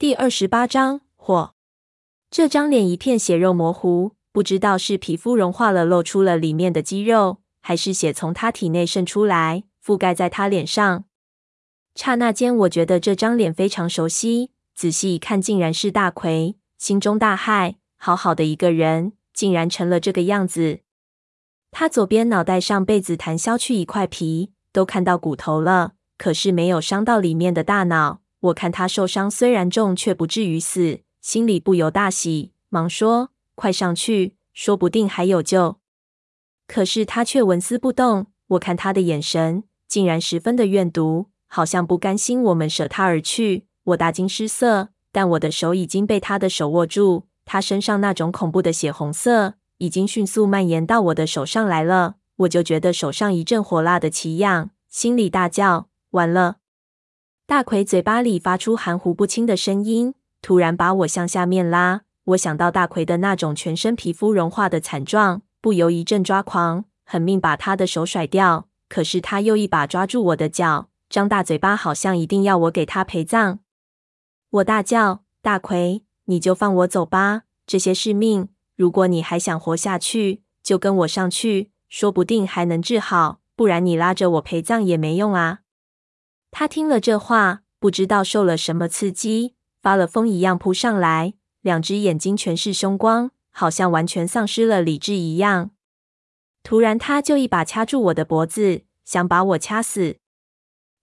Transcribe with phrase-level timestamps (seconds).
[0.00, 1.54] 第二十八章火。
[2.30, 11.06] 这张脸一片血肉模糊，不知道是皮肤融化了露出了里面的肌肉，还是血从他体内渗出来，覆盖在他脸上。
[11.96, 20.78] 刹那间，我觉得这张脸非常熟悉，仔细一看，竟然是大奎，心中大骇，好好的一个人，竟然成了这个样子。
[21.72, 28.20] 他左边脑袋上被紫檀削去一块皮，都看到骨头了，可是没有伤到里面的大脑。
[28.40, 35.78] 我看他受伤虽然重，却不至于死，心里不由大喜，忙说：“快上去，说不定还有救。”
[36.68, 38.26] 可是他却纹丝不动。
[38.48, 43.66] 我看他的眼神，竟然十分的怨毒，好像不甘心我们舍他而去。
[43.84, 52.16] 我大惊失色，但我的手已经被他的手握住，他身上那种恐怖的血红色已经迅速蔓延到我的手上来了。
[52.36, 56.58] 我就觉得手上一阵火辣的奇痒，心里大叫：“完了！”
[57.48, 60.12] 大奎嘴巴里发出含糊不清的声音，
[60.42, 62.02] 突然把我向下面拉。
[62.24, 68.68] 我想到大奎的那种全身皮肤融化的惨状，不由一阵抓狂，狠命把他的手甩掉。
[68.90, 73.60] 可是他又一把抓住我的脚，张大嘴巴，好像一定要我给他陪葬。
[74.50, 77.44] 我大叫：“大奎，你就放我走吧！
[77.66, 83.40] 这些是命，如果你还想活下去，就跟我上去，说不定还能治好。
[83.56, 85.60] 不然你拉着我陪葬也没用啊！”
[86.50, 95.70] 他听了这话，不知道受了什么刺激，发了疯一样扑上来，两只眼睛全是凶光，好像完全丧失了理智一样。
[96.62, 100.16] 突然，他就一把掐住我的脖子，想把我掐死。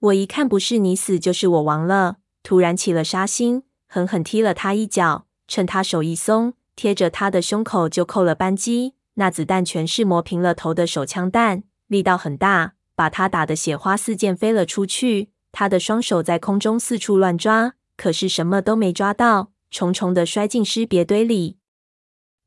[0.00, 8.94] 我一看，不是你死，就是我亡了，突然起了杀心，狠狠踢了他一脚，趁他手一松，贴着他的胸口就扣了扳机。
[9.14, 15.31] 那子弹全是磨平了头的手枪弹，力道很大，把他打得血花四溅飞了出去。
[15.52, 21.58] 他的双手在空中四处乱抓，可是什么都没抓到，重重的摔进尸别堆里。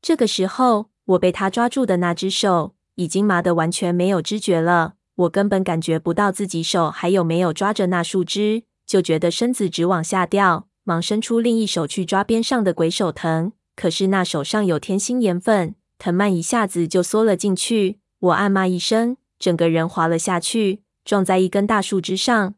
[0.02, 22.54] 这个时候，我被他抓住的那只手已经麻得完全没有知觉了，我根本感觉不到自己手还有没有抓着那树枝，就觉得身子直往下掉，忙伸出另一手去抓边上的鬼手藤，可是那手上有天心盐粉，藤蔓一下子就缩了进去，我暗骂一声，整个人滑了下去，撞在一根大树枝上。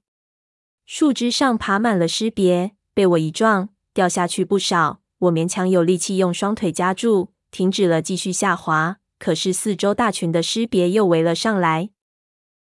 [0.91, 5.03] 树枝上爬满了尸别，被我一撞，掉下去不少。
[5.19, 8.97] 我勉强有力气用双腿夹住，停止了继续下滑。
[9.19, 11.91] 可是四周大群的尸别又围了上来，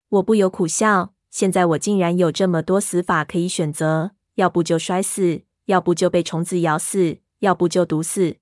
[0.09, 1.13] 我不由苦笑。
[1.29, 8.37] 现在我竟然有这么多死法可以选择：要不就摔死，要不就被虫子咬死，要不就毒死。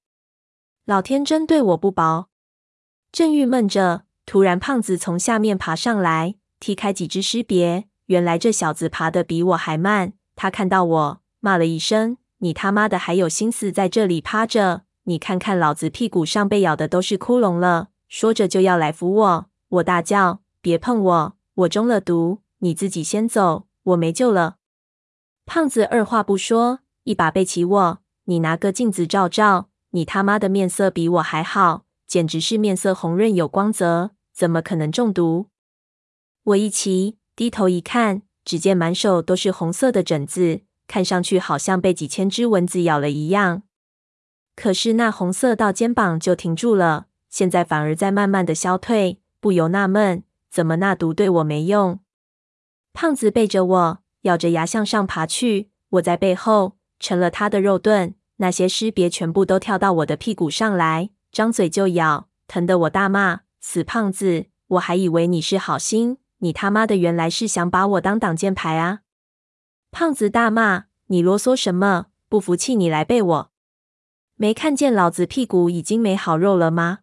[0.85, 2.30] 老天真对我不薄。
[3.12, 7.90] 正郁闷着，突然胖子从下面爬上来，踢开几只尸别。
[8.08, 10.14] 原来这小子爬得比我还慢。
[10.36, 14.84] 他看到我，骂了一声：“你他妈的还有心思在这里趴着？
[15.04, 19.46] 你看看老子屁股上被咬的都是窟窿了！”说着就要来扶我。
[19.70, 21.38] 我大叫：“别碰我！
[21.56, 24.58] 我中了毒，你自己先走，我没救了。”
[25.46, 35.48] 胖子二话不说，一把背起我：“你拿个镜子照照，你他妈的面色比我还好，简直是面色红润有光泽，怎么可能中毒？”
[36.44, 37.18] 我一骑。
[37.35, 43.63] 低头一看，只见满手都是红色的疹子，看上去好像被几千只蚊子咬了一样。
[44.56, 52.00] 可是那红色到肩膀就停住了，现在反而在慢慢的消退，不由纳闷，怎么那毒对我没用？
[52.94, 58.16] 胖子背着我，咬着牙向上爬去，我在背后成了他的肉盾。
[58.38, 64.46] 那些尸别全部都跳到我的屁股上来，张嘴就咬，疼得我大骂：“死胖子！
[64.67, 69.00] 我还以为你是好心。”你他妈的原来是想把我当挡箭牌啊！
[69.90, 72.06] 胖子大骂：“你啰嗦什么？
[72.30, 73.52] 不服气你来背我！
[74.36, 77.00] 没看见老子屁股已经没好肉了吗？”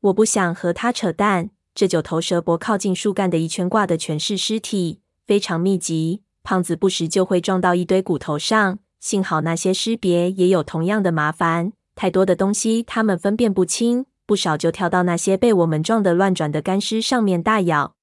[0.00, 1.50] 我不想和他扯淡。
[1.74, 6.22] 这九头蛇脖靠近树干的一圈挂的全是尸体，非常密集。
[6.42, 8.78] 胖子不时就会撞到一堆骨头上。
[9.00, 17.95] 幸好那些尸别也有同样的麻烦，太多的东西他们分辨不清，不少就跳到那些被我们撞得乱转的干尸上面大咬。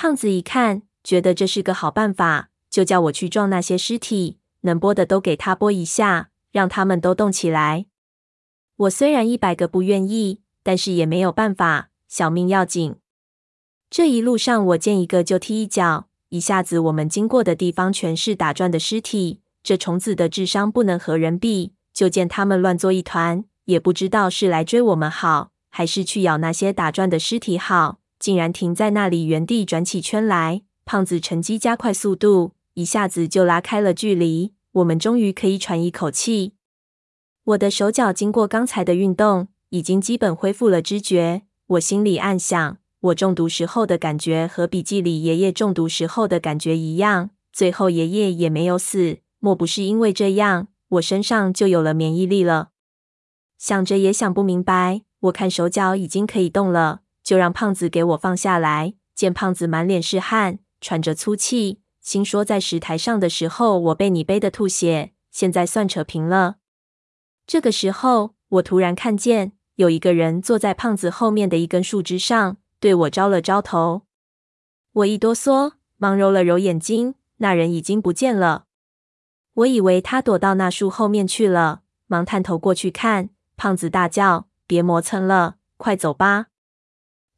[0.00, 7.86] 胖子一看，觉得这是个好办法，就叫我去撞那些尸体，能拨的都给他拨一下，让他们都动起来。
[8.76, 12.94] 我虽然一百个不愿意，但是也没有办法，小命要紧。
[13.90, 19.40] 这一路上，我见一个就踢一脚，一下子我们经过的地方全是打转的尸体。
[19.64, 27.98] 这虫子的智商不能和人比，就见他们乱作一团，也不知道是来追我们好，还是去咬那些打转的尸体好。
[28.18, 30.62] 竟然停在那里，原地转起圈来。
[30.84, 34.54] 胖子趁机加快速度，一下子就拉开了距离。
[34.72, 36.54] 我们终于可以喘一口气。
[37.44, 41.42] 我的手脚经过刚才的运动，已经基本恢复了知觉。
[41.66, 47.30] 我心里暗想：我中毒时候的感觉和笔记里爷爷中毒时候的感觉一样。
[47.52, 52.70] 最后爷爷也没有死，莫不是因为这样，我身上就有了免疫力了？
[53.58, 55.02] 想着也想不明白。
[55.20, 58.94] 我看手脚已经可以动了，就让胖子给我放下来。
[59.14, 66.56] 见胖子满脸是汗，喘着粗气，心说在石台上的时候我被你背得吐血，现在算扯平了。
[67.46, 74.04] 这个时候，我突然看见有一个人坐在胖子后面的一根树枝上，对我招了招头。
[74.92, 78.64] 我一哆嗦，忙揉了揉眼睛，那人已经不见了。
[79.52, 83.28] 我以为他躲到那树后面去了，忙探头过去看。
[83.58, 86.46] 胖子大叫：“别磨蹭了，快走吧！”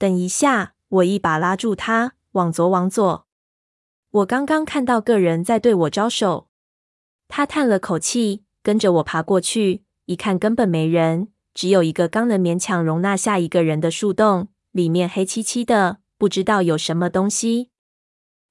[0.01, 3.27] 等一下，我一把拉住他，往左，往左。
[4.11, 6.49] 我刚刚看到个人在对我招手。
[7.29, 9.85] 他叹了口气，跟着我爬过去。
[10.07, 17.69] 一看，根本没人，只有一个刚能勉强容纳下一个人的树洞，里面黑漆漆的，不知道有什么东西。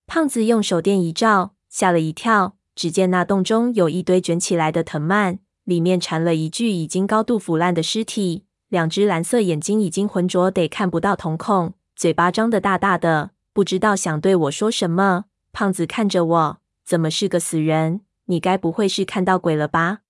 [0.06, 15.25] 胖子用手电一照，吓了一跳，只见那洞中有一堆卷起来的藤蔓，里面缠了一具已经高度腐烂的尸体，两只蓝色眼睛已经浑浊得看不到瞳孔，嘴巴张得大大的，不知道想对我说什么。
[15.51, 18.01] 胖子看着我，怎么是个死人？
[18.25, 20.01] 你该不会是看到鬼了吧？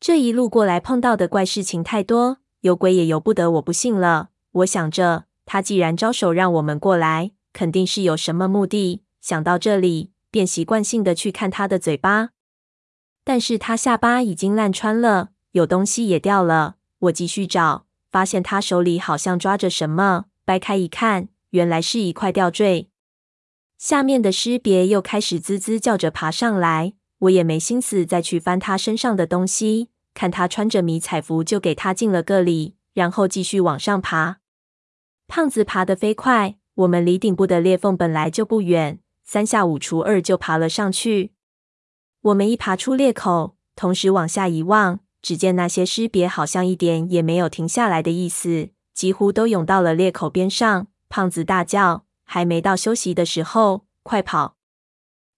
[0.00, 4.30] 这一路过来碰到的怪事情太多，有鬼也由不得我不信了。
[4.50, 9.04] 我想着，他既然招手让我们过来，肯定是有什么目的。
[9.20, 12.30] 想到这里，便习惯性的去看他的嘴巴，
[13.22, 16.77] 但是他下巴已经烂穿了，有东西也掉了。
[16.98, 22.90] 我继续找，发现他手里好像抓着什么，掰开一看，原来是一块吊坠。
[23.76, 26.94] 下面的尸别又开始滋滋叫着爬上来。
[27.22, 34.38] 我也没心思再去翻他身上的东西，看他穿着迷彩服，就给他敬了个礼，然后继续往上爬。
[35.26, 41.32] 胖子爬得飞快，我们离顶部的裂缝本来就不远，三下五除二就爬了上去。
[42.20, 50.86] 我们一爬出裂口，同时往下一望，只见那些尸别好像一点也没有停下来的意思，几乎都涌到了裂口边上。
[51.08, 54.56] 胖子大叫：“还没到休息的时候，快跑！”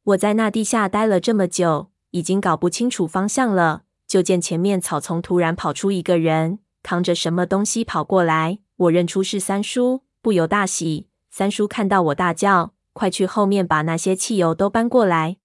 [0.03, 3.83] 我在那地下待了这么久，已经搞不清楚方向了。
[4.07, 8.59] 就见前面草丛突然跑出一个人，扛着什么东西跑过来。
[8.77, 11.07] 我认出是三叔，不由大喜。
[11.31, 15.37] 三叔看到我大叫：“快去后面把那些汽油都搬过来！”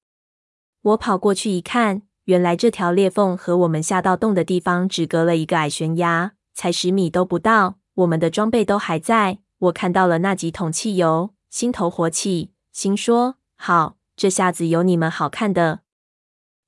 [0.81, 7.77] 我跑过去一看，原来这条裂缝和我们下到洞的地方只隔了一个矮悬崖，才十米都不到。
[7.95, 9.39] 我们的装备都还在。
[9.59, 15.81] 我看到了那几桶汽油，心头火起，心说：“好。”这下子有你们好看的！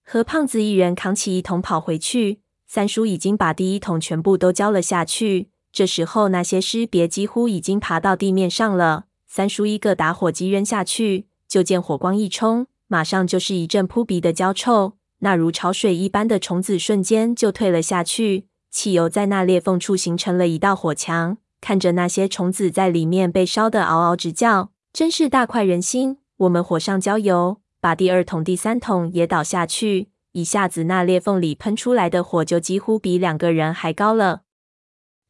[0.04, 5.50] 和胖子一人扛起一桶跑回去，三叔已经把第一桶全部都浇了下去。
[5.72, 9.06] 这时候那些尸别几乎已经爬到地面上了。
[9.26, 14.97] 三叔一个打火机扔下去，就见火光一冲，马上就是一阵扑鼻的焦臭。
[15.20, 18.48] 那如潮水一般的虫子瞬间就退了下去。
[18.70, 26.18] 汽油在那裂缝处形成了一道火墙，看着那些虫子在里面被烧得嗷嗷直叫，真是大快人心。
[26.38, 34.42] 我们火上浇油，把第二桶、第三桶也倒下去，一下子那裂缝里喷出来的火就几乎比两个人还高了。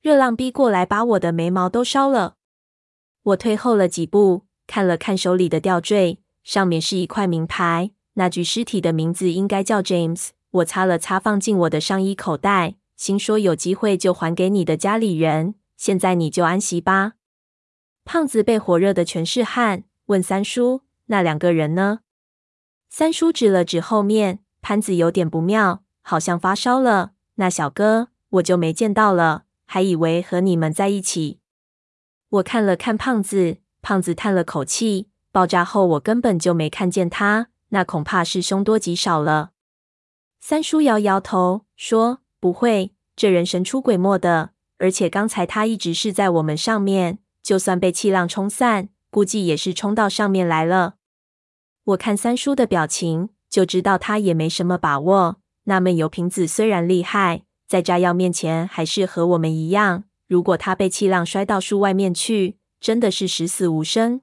[0.01, 2.35] 热浪逼过来，把我的眉毛都烧了。
[3.23, 10.29] 我退后了几步，看了看手里的吊坠，上面是一块名牌，那具尸体的名字应该叫 James。
[10.49, 15.53] 我擦了擦，放进我的上衣口袋，心说有机会就还给你的家里人。
[15.75, 17.13] 现在你就安息吧。
[18.03, 20.81] 胖子被火热的全是汗，问三叔。
[21.07, 21.99] 那两个人呢？
[22.89, 27.11] 三叔指了指后面，潘子有点不妙，好像发烧了。
[27.35, 31.39] 那小哥我就没见到了，还以为和你们在一起。
[32.29, 35.09] 我看了看胖子，胖子叹了口气。
[35.31, 39.51] 爆炸后我根本就没看见他，那恐怕是凶多吉少了。
[40.39, 50.95] 三叔摇摇头说：“不会，这人神出鬼没的，而且刚才他一直是在我们上面，就算被气浪冲散，估计也是冲到上面来了。”
[51.85, 55.37] 我看三叔的表情，就知道他也没什么把握。
[55.63, 60.05] 那闷油瓶子虽然厉害，在炸药面前还是和我们一样。
[60.27, 64.21] 如果他被气浪摔到树外面去，真的是十死无生。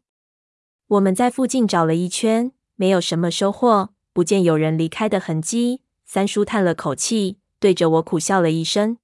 [0.86, 5.82] 我们在附近找了一圈，没有什么收获，不见有人离开的痕迹。
[6.04, 8.98] 三叔叹了口气，对着我苦笑了一声。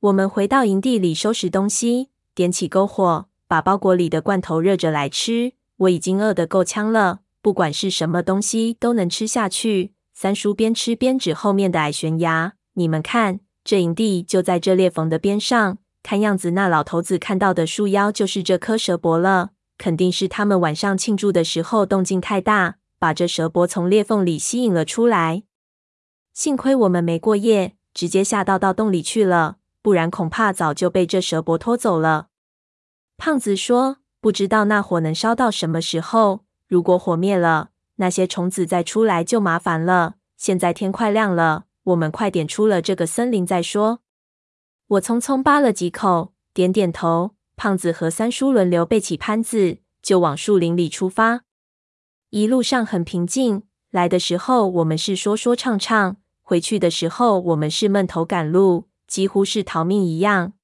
[0.00, 5.52] 我们回到营地里收拾东西，点起篝火，把包裹里的罐头热着来吃。
[5.76, 7.20] 我已经饿得够呛了。
[7.40, 15.78] 不管是什么东西都能吃下去，三叔边吃边指后面的矮悬崖：“你们看，这营地就在这裂缝的边上。
[16.02, 19.50] 看样子，那老头子看到的树妖就是这颗蛇脖了。
[19.78, 25.42] 肯定是他们晚上庆祝的时候动静太大，把这蛇脖从裂缝里吸引了出来。
[26.32, 32.28] 幸亏我们没过夜，直接下到到洞里去了，不然恐怕早就被这蛇脖拖走了。”
[33.18, 36.44] 胖子说：“不知道那火能烧到什么时候。
[36.66, 40.14] 如果火灭了，”那些虫子再出来就麻烦了。
[40.36, 44.00] 现在天快亮了，我们快点出了这个森林再说。
[44.88, 47.32] 我匆匆扒了几口，点点头。
[47.62, 51.42] 胖子和三叔轮流背起盘子，就往树林里出发。
[52.30, 60.54] 一路上很平静，来的时候我们是说说唱唱，回去的时候我们是闷头赶路，几乎是逃命一样。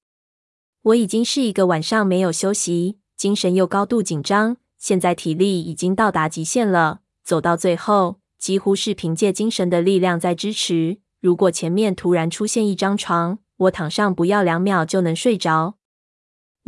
[0.83, 7.03] 我已经是一个晚上没有休息，精神又高度紧张，现在体力已经到达极限了。
[7.23, 10.99] 走到最后，几乎是凭借精神的力量在支持。
[11.21, 15.77] 如果前面突然出现一张床，我躺上不要两秒就能睡着。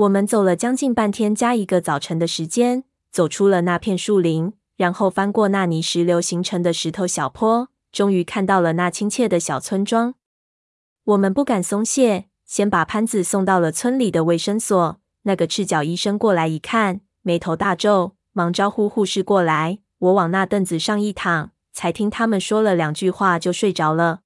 [0.01, 10.15] 我们走了将近半天加一个早晨的时间，走出了那片树林，然后翻过那泥石流形成的石头小坡，终于看到了那亲切的小村庄。
[11.05, 14.99] 我们不敢松懈，先把潘子送到了村里的卫生所。
[15.25, 19.81] 那个赤脚医生过来一看，眉头大皱，忙招呼护士过来。
[19.99, 24.21] 我往那凳子上一躺，才听他们说了两句话，就睡着了。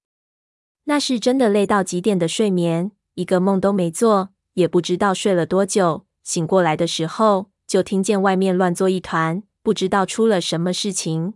[0.84, 6.06] 那是真的累到极点的睡眠，一个梦都没做，也不知道睡了多久。
[6.22, 11.34] 醒过来的时候，就听见外面乱作一团，不知道出了什么事情。